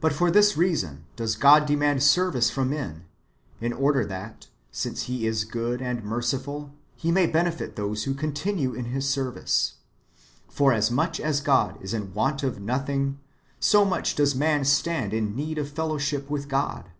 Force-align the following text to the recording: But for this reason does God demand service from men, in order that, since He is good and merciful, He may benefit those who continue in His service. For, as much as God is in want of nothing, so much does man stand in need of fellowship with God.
But 0.00 0.12
for 0.12 0.32
this 0.32 0.56
reason 0.56 1.04
does 1.14 1.36
God 1.36 1.64
demand 1.64 2.02
service 2.02 2.50
from 2.50 2.70
men, 2.70 3.04
in 3.60 3.72
order 3.72 4.04
that, 4.04 4.48
since 4.72 5.02
He 5.02 5.28
is 5.28 5.44
good 5.44 5.80
and 5.80 6.02
merciful, 6.02 6.74
He 6.96 7.12
may 7.12 7.28
benefit 7.28 7.76
those 7.76 8.02
who 8.02 8.14
continue 8.14 8.74
in 8.74 8.86
His 8.86 9.08
service. 9.08 9.74
For, 10.48 10.72
as 10.72 10.90
much 10.90 11.20
as 11.20 11.40
God 11.40 11.78
is 11.80 11.94
in 11.94 12.12
want 12.14 12.42
of 12.42 12.60
nothing, 12.60 13.20
so 13.60 13.84
much 13.84 14.16
does 14.16 14.34
man 14.34 14.64
stand 14.64 15.14
in 15.14 15.36
need 15.36 15.56
of 15.58 15.70
fellowship 15.70 16.28
with 16.28 16.48
God. 16.48 16.90